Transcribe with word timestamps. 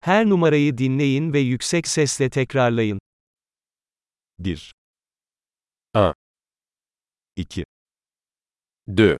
Her 0.00 0.26
numarayı 0.26 0.78
dinleyin 0.78 1.32
ve 1.32 1.38
yüksek 1.38 1.88
sesle 1.88 2.30
tekrarlayın. 2.30 2.98
1 4.38 4.72
Un. 5.94 6.14
2 7.36 7.64
2, 8.86 9.18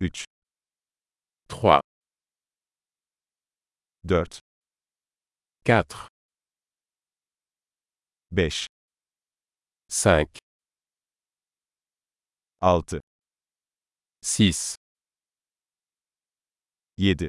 3 0.00 0.24
3, 1.50 1.80
4 4.08 4.40
4, 5.64 6.08
5 8.32 8.66
5, 9.90 10.40
6 12.60 13.00
6, 14.22 14.66
7 16.98 17.28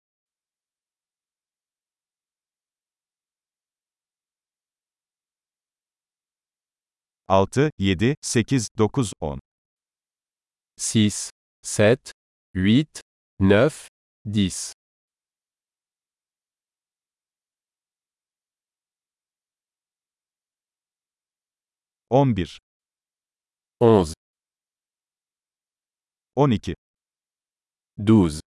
6 8.27 8.67
7 8.67 8.99
8 8.99 8.99
9 8.99 9.31
10 9.35 9.39
6, 10.77 11.29
7, 11.63 12.11
8, 12.53 12.99
9, 13.39 13.87
10, 14.25 14.73
11 22.09 22.59
11, 23.79 24.13
12 26.35 26.75
12, 27.97 28.41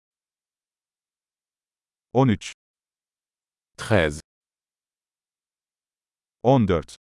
13 2.13 2.53
13, 3.77 4.19
14 6.43 7.00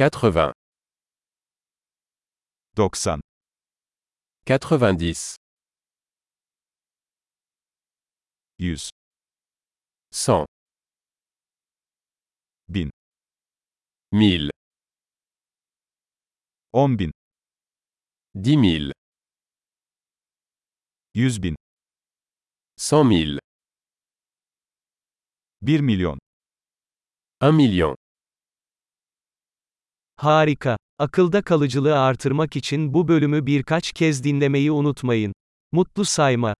80, 0.00 0.54
90 2.74 3.20
90, 4.46 5.36
100 8.58 8.90
100, 10.10 10.46
1000 12.68 12.90
1000, 14.12 14.50
10 16.72 16.96
bin. 16.96 17.12
10 18.34 18.56
000, 18.56 18.92
100 21.14 21.42
bin. 21.42 21.56
100 22.78 23.04
000, 23.04 23.38
1 25.60 25.82
milyon. 25.82 26.18
1 27.42 27.52
million. 27.52 27.99
Harika. 30.20 30.76
Akılda 30.98 31.42
kalıcılığı 31.42 31.98
artırmak 31.98 32.56
için 32.56 32.94
bu 32.94 33.08
bölümü 33.08 33.46
birkaç 33.46 33.92
kez 33.92 34.24
dinlemeyi 34.24 34.72
unutmayın. 34.72 35.32
Mutlu 35.72 36.04
sayma. 36.04 36.54